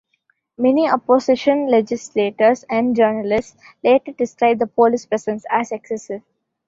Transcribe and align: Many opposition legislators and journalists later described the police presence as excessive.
Many 0.57 0.89
opposition 0.89 1.67
legislators 1.69 2.65
and 2.67 2.95
journalists 2.95 3.55
later 3.83 4.13
described 4.13 4.59
the 4.59 4.65
police 4.65 5.05
presence 5.05 5.45
as 5.51 5.71
excessive. 5.71 6.23